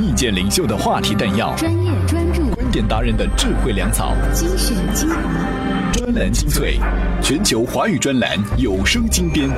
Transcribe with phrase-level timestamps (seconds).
[0.00, 6.78] 意见领袖的话题弹药，专业专注，观点达人的智慧粮草，精选精华，专栏精粹，
[7.20, 9.50] 全球华语专栏有声精编。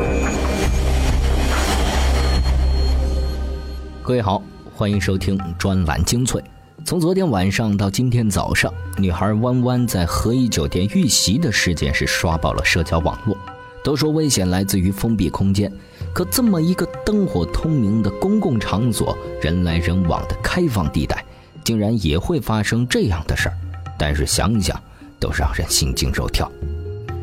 [4.02, 4.42] 各位好，
[4.74, 6.42] 欢迎收听专栏精粹。
[6.86, 13.36] 从昨天晚上到今天早上，女孩弯弯在和颐酒店遇袭的事件是刷爆了社交网络。
[13.82, 15.70] 都说危险来自于封闭空间，
[16.12, 21.24] 可这么一个灯火通明的公共场所、人来人往的开放地带，
[21.62, 23.54] 竟然也会发生这样的事儿。
[23.98, 24.80] 但是想想，
[25.18, 26.50] 都让人心惊肉跳。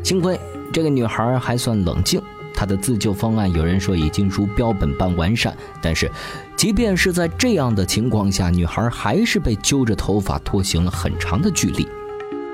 [0.03, 0.39] 幸亏
[0.71, 2.21] 这个女孩还算冷静，
[2.53, 5.55] 她的自救方案有人说已经如标本般完善。
[5.81, 6.09] 但是，
[6.55, 11.87] 即便是在这样的情况下，女孩还是被揪着头发拖行了很长的距离。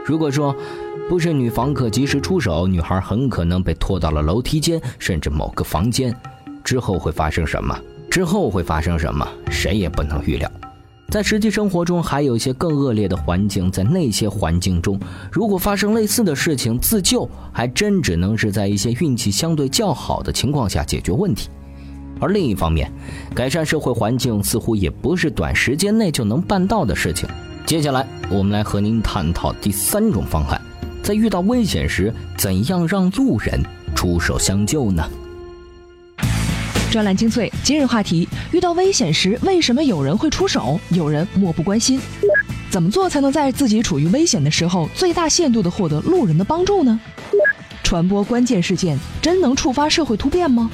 [0.06, 0.54] 如果说，
[1.10, 6.14] 不是女房客及时出手，女孩很可能被拖到了楼梯间，甚至某个房间。
[6.64, 7.78] 之后会发生什么？
[8.10, 9.26] 之后会发生什么？
[9.50, 10.52] 谁也不能预料。
[11.10, 13.72] 在实际生活中，还有一些更恶劣的环境。
[13.72, 15.00] 在那些环境中，
[15.32, 21.50] 如果发生类似的事情，自救还真只能是在一些运气相对较好的情况下解决问题。
[22.20, 22.92] 而另一方面，
[23.34, 27.30] 改善社会环境似乎也不是短时间内就能办到的事情。
[27.66, 30.62] 接下来，我们来和您探讨第三种方案。
[31.02, 33.64] 在遇到危险时，怎样让路人
[33.96, 35.04] 出手相救呢？
[36.92, 42.02] 专栏精粹今日话题：遇到危险时，为什么有人会出手，有人漠不关心？
[42.70, 47.00] 怎么做才能在自己处于危险的时候，最大限度地获得路人的帮助呢？
[47.82, 50.70] 传播关键事件，真能触发社会突变吗？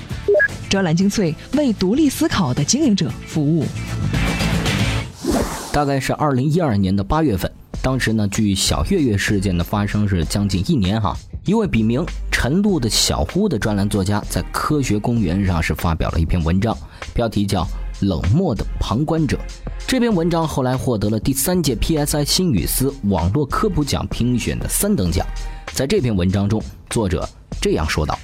[0.68, 3.66] 专栏精粹为独立思考的经营者服务。
[5.80, 7.50] 大概是二零一二年的八月份。
[7.82, 11.16] 当时呢，距小月月事件的发生是将近一年哈。
[11.46, 16.78] 一位笔名陈露的小呼的专栏作家在科学公园上是发表了一篇文章，
[17.14, 17.64] 标题叫
[18.02, 19.38] 《冷漠的旁观者》。
[19.88, 25.26] 这篇文章后来获得了第三届 PSI 新语丝网络科普奖评选的三等奖。
[25.72, 27.26] 在这篇文章中，作者
[27.62, 28.20] 这样说道：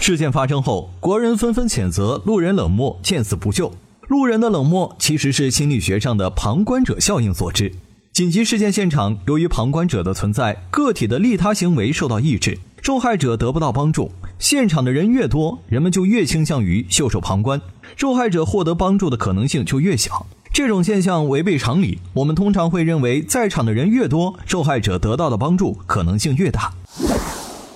[0.00, 3.70] 事件发生后，国人纷纷谴责路人冷漠、见死不救。
[4.12, 7.72] 路人的冷漠其实是心理学上的旁观者效应所致。
[8.12, 14.12] 紧急事件现场，由于旁观者的存在，个体的利他行为受到抑制，受害者得不到帮助。
[14.38, 17.58] 现场的人越多，人们就越倾向于袖手旁观，
[17.96, 20.26] 受害者获得帮助的可能性就越小。
[20.52, 26.74] 这种现象违背常理，我们通常会认为，在场的人越多，受害者得到的帮助可能性越大。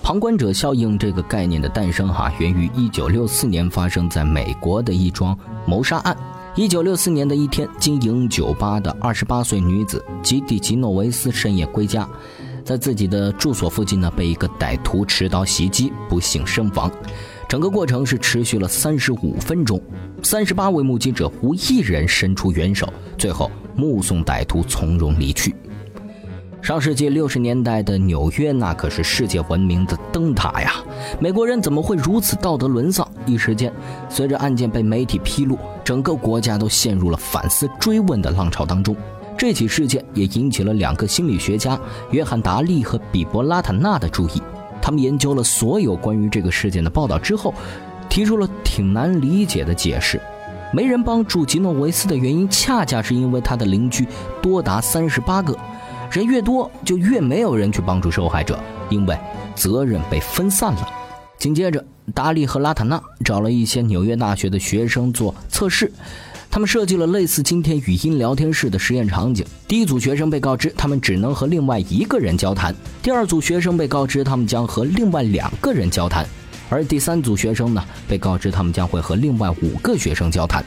[0.07, 6.15] 旁观者效应这个概念的诞生，哈，源于1964年发生在美国的一桩谋杀案。
[6.55, 12.07] 一九六四年的一天，经营酒吧的二十八岁女子吉蒂吉诺维斯深夜归家，
[12.63, 16.89] 在自己的住所附近呢，被一个歹徒持刀袭击，不幸身亡。
[17.49, 19.77] 整个过程是持续了三十五分钟，
[20.23, 22.87] 三十八位目击者无一人伸出援手，
[23.17, 25.53] 最后目送歹徒从容离去。
[26.67, 30.73] 上世纪六十年代的纽约，那可是世界闻名的灯塔呀！
[31.17, 33.09] 美国人怎么会如此道德沦丧？
[33.25, 33.71] 一时间，
[34.09, 38.93] 随着案件被媒体披露，整个国家都陷入了反思追问的浪潮当中。
[39.37, 41.79] 这起事件也引起了两个心理学家
[42.11, 44.41] 约翰·达利和比伯·拉塔纳的注意。
[44.81, 47.53] 他们研究了所有关于这个事件的报道之后，
[48.09, 50.19] 提出了挺难理解的解释：
[50.73, 54.05] 没人帮助吉诺维斯的原因，恰恰是因为他的邻居
[54.41, 55.57] 多达三十八个。
[56.11, 58.57] 人越多，就越没有人去帮助受害者，
[58.89, 59.17] 因为
[59.55, 60.89] 责任被分散了。
[61.37, 65.91] 紧接着，达利和拉塔纳找了一些纽约大学的学生做测试，
[66.49, 69.45] 他们设计了类似今天语音聊天室的实验场景。
[69.67, 76.25] 第一组学生被告知他们只能和另外一个人交谈，第二组学生被告知他们将和另外两个人交谈，
[76.69, 80.65] 而第三组学生呢，被告知他们将会和另外五个学生交谈。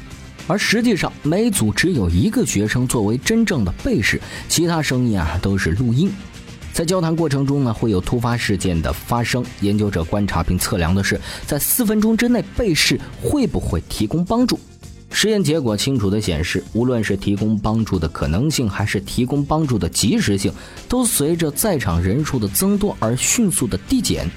[0.51, 6.11] 而实际上，每组只有一个学生作为真正的被试，其他声音啊都是录音。
[6.73, 9.45] 在交谈过程中呢，会有突发事件的发生。
[9.61, 14.59] 研究者观察并测量的是，在四分钟之内被试会不会提供帮助。
[15.13, 20.53] 实验结果清楚地显示，无论是提供帮助的可能性，还是提供帮助的及时性，
[20.89, 24.29] 都随着在场人数的增多而迅速的递减。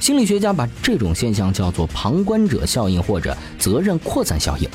[0.00, 4.68] 心理学家把这种现象叫做旁观者效应或者责任扩散效应。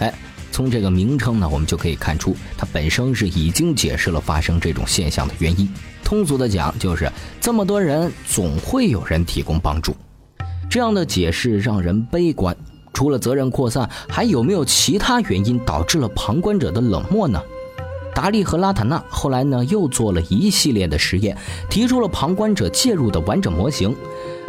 [0.00, 0.12] 哎，
[0.50, 5.66] 从这个名称呢，我们就可以看出，它本身是已经解释了发生这种现象的原因。
[6.02, 7.10] 通俗的讲，就是
[7.40, 9.94] 这么多人，总会有人提供帮助。
[10.68, 12.56] 这样的解释让人悲观。
[12.92, 17.40] 除了责任扩散，还有没有其他原因导致了旁观者的冷漠呢？
[18.14, 21.36] 达利和拉塔纳后来呢，又做了一系列的实验，
[21.68, 23.94] 提出了旁观者介入的完整模型。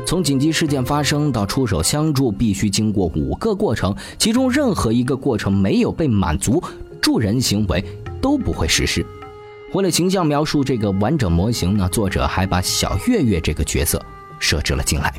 [0.06, 6.62] 从紧急事件发生到出手相助，必须经过五个过程，其中任何一个过程没有被满足，
[7.00, 7.84] 助人行为
[8.20, 9.06] 都不会实施。
[9.74, 14.04] 为了形象描述这个完整模型呢，作者还把小月月这个角色
[14.40, 15.14] 设置了进来。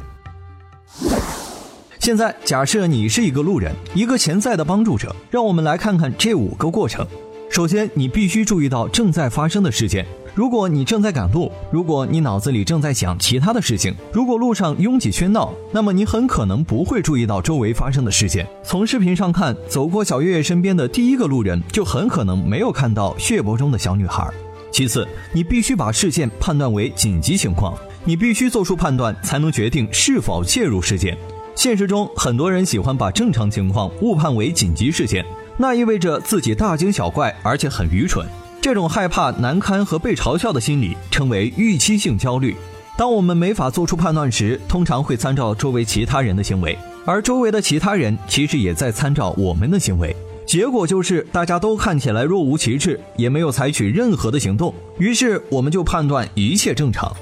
[2.01, 7.07] 现在假设你是一个路人，一个潜在的帮助者，让我们来看看这五个过程。
[7.53, 10.07] 首先，你必须注意到正在发生的事件。
[10.35, 18.49] 如果你正在赶路，如果你脑子里正在想其他的事情，如果路上拥挤喧闹，那么你很可能不会注意到周围发生的事件。
[18.65, 24.27] 从视频上看，走过小月月身边的第一个路人就很可能没有看到血泊中的小女孩。
[24.71, 27.77] 其次，你必须把事件判断为紧急情况，
[28.07, 31.15] 你必须做出判断，才能决定是否介入事件。
[31.55, 35.23] 现实中，很多人喜欢把正常情况误判为紧急事件，
[35.57, 38.27] 那意味着自己大惊小怪，而且很愚蠢。
[38.61, 42.57] 这种害怕难堪和被嘲笑的心理称为预期性焦虑。
[42.97, 50.15] 当我们没法做出判断时，通常会参照周围其他人的行为，而周围的其他人其实也在参照我们的行为。
[50.47, 57.15] 结果就是大家都看起来若无其事，也没有采取任何的行动，于是我们就判断一切正常。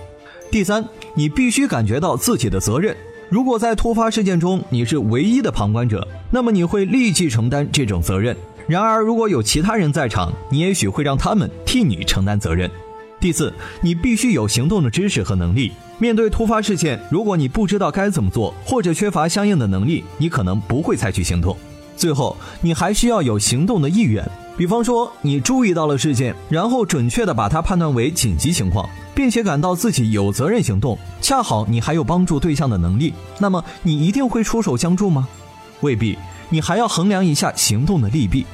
[0.50, 0.84] 第三，
[1.14, 2.96] 你必须感觉到自己的责任。
[3.30, 8.36] 如果在突发事件中你是唯一的旁观者，那么你会立即承担这种责任。
[8.66, 12.68] 然而，如果有其他人在场，你也许会让他们替你承担责任。
[13.20, 15.70] 第四，你必须有行动的知识和能力。
[15.98, 21.56] 面对突发事件，如果你不知道该怎么做，或者缺乏相应的能力，你可能不会采取行动。
[21.96, 24.28] 最后，你还需要有行动的意愿。
[24.60, 28.86] 比方说，你注意到了事件，然后准确地把它判断为紧急情况。
[29.14, 35.26] 并且感到自己有责任行动，恰好你还有帮助对象的能力，那么你一定会出手相助吗？
[35.80, 36.18] 未必，
[36.50, 38.44] 你还要衡量一下行动的利弊。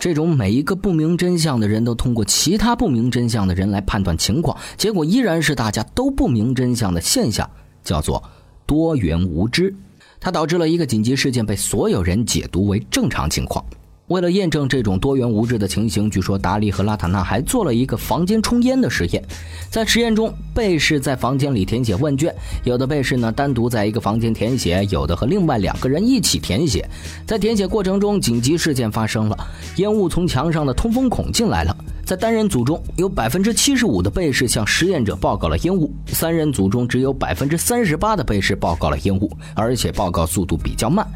[0.00, 7.48] 这种每一个不明真相的人都通过其他不明真相的人来判断情况，结果依然是大家都不明真相的现象，
[7.84, 8.20] 叫做
[8.66, 9.72] 多元无知。
[10.18, 13.64] 它导致了一个紧急事件被所有人解读为正常情况。
[14.08, 19.22] 为了验证这种多元无知的情形，据说达利和拉塔纳还做了一个房间冲烟的实验。
[19.70, 22.34] 在实验中，被试在房间里填写问卷，
[22.64, 26.88] 有的被试呢单独在一个房间填写，有的和另外两个人一起填写。
[27.26, 29.36] 在填写过程中，紧急事件发生了，
[29.76, 31.76] 烟雾从墙上的通风孔进来了。
[32.06, 41.06] 在单人组中，有百分之七十五的被试向实验者报告了烟雾；三人组中，只有百分之三十八的被试报告了烟雾，而且报告速度比较慢。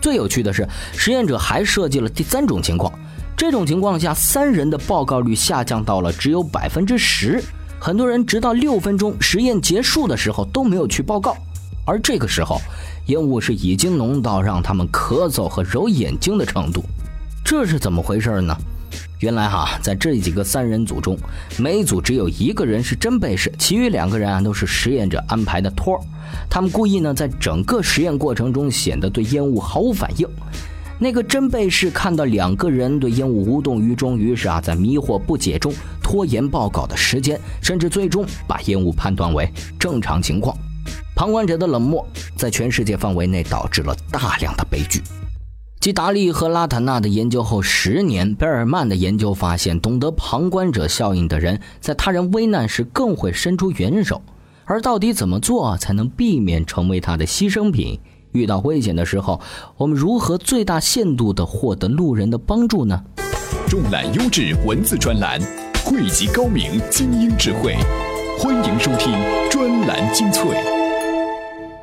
[0.00, 2.92] 最有趣的是，实验者还设计了第三种情况。
[3.36, 7.42] 这种情况下，三人的报告率下降到了只有百分之十。
[7.80, 11.36] 很多人直到六分钟实验结束的时候都没有去报告，
[11.84, 12.60] 而这个时候，
[13.06, 16.84] 烟雾是已经浓到让他们咳嗽和揉眼睛的程度。
[17.44, 18.56] 这是怎么回事呢？
[19.20, 21.18] 原来哈，在这几个三人组中，
[21.58, 26.00] 每组只有一个人是真被试，其余两个人啊都是实验者安排的托儿。
[26.48, 30.28] 他们故意呢，在整个实验过程中显得对烟雾毫无反应。
[31.00, 39.48] 那个真被试看到两个人对烟雾无动于衷，于是啊，在迷惑不解中拖延报告的时间，甚至最终把烟雾判断为
[39.78, 40.56] 正常情况。
[41.14, 42.06] 旁观者的冷漠
[42.36, 45.00] 在全世界范围内导致了大量的悲剧。
[45.88, 54.20] 继达利和拉塔纳的研究后十年，贝尔曼的研究发现，懂得旁观者效应的人，在他人危难时更会伸出援手。
[54.66, 57.98] 而到底怎么做才能避免成为他的牺牲品？
[58.32, 59.40] 遇到危险的时候，
[59.78, 63.02] 我们如何最大限度地获得路人的帮助呢？
[63.66, 65.40] 重揽优质文字专栏，
[65.86, 67.74] 汇集高明精英智慧，
[68.38, 69.14] 欢迎收听
[69.50, 70.77] 专栏精粹。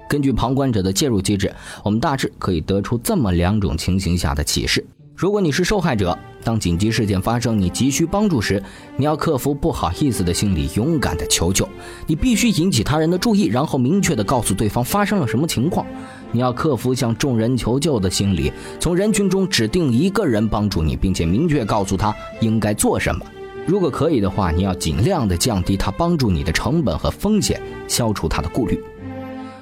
[0.07, 4.85] 根据旁观者的介入机制，我们大致可以得出这么两种情形下的启示。
[5.15, 8.62] 如果你是受害者，当紧急事件发生，你急需帮助时，
[8.97, 11.65] 你要克服不好意思的心理，勇敢的求救。
[12.05, 15.88] 你必须引起他人的注意，然后明确的告诉对方发生了什么情况。
[16.33, 23.25] 你要克服向众人求救的心理，从人群中指定一个人帮助你，并且明确告诉他应该做什么。
[23.65, 28.83] 如果可以的话，你要尽量的降低他帮助你的成本和风险，消除他的顾虑。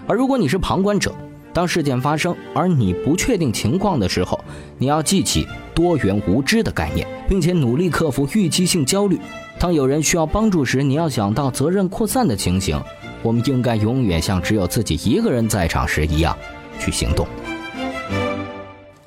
[0.07, 1.13] 而如果你是旁观者，
[1.53, 4.43] 当事件发生，而你不确定情况的时候，
[4.77, 9.19] 你要记起多元无知的概念，并且努力克服预期性焦虑。
[9.60, 12.81] 当有人需要帮助时，你要想到责任扩散的情形。
[13.22, 16.38] 我们应该永远像只有自己一个人在场时一样
[16.77, 17.25] 去行动。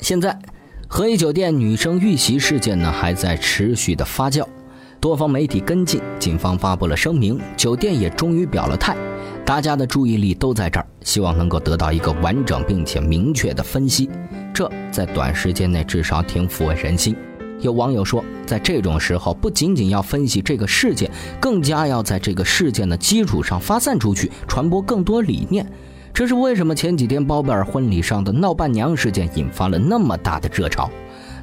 [0.00, 0.38] 现在，
[0.88, 4.47] 和颐酒店女生遇袭事件呢还在持续的发酵，
[5.00, 8.97] 多方媒体跟进，警方发布了声明，酒店也终于表了态。
[9.47, 14.11] 大家的注意力都在这儿，希望能够得到一个完整并且明确的分析，
[14.53, 17.15] 这在短时间内至少挺抚慰人心。
[17.61, 25.65] 有网友说，在这种时候，不仅仅要分析这个事件，更加要在这个事件的基础上发散出去，传播更多理念。
[26.12, 30.91] 这是为什么前几天包贝尔婚礼上的闹伴娘事件引发了那么大的热潮。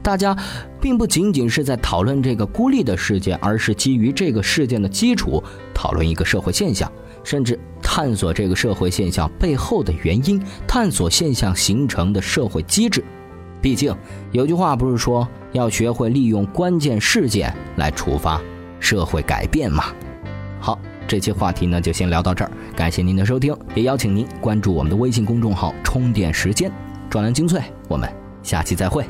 [0.02, 0.38] 大家
[0.82, 5.42] 并不仅仅是在讨论这个孤立的事件，而是基于这个事件的基础
[5.74, 6.92] 讨论一个社会现象，
[7.24, 13.04] 甚至探索这个社会现象背后的原因，探索现象形成的社会机制。
[13.62, 13.96] 毕竟
[14.32, 18.42] 有句话不是说要学会利用关键事件来触发
[18.80, 19.86] 社会改变吗？
[20.60, 20.78] 好，
[21.08, 26.70] 这期话题呢就先聊到这儿，感谢您的收听，也邀请您关注我们的微信公众号“充电时间”，
[27.10, 28.10] 专栏精粹，我们
[28.42, 29.06] 下期再会。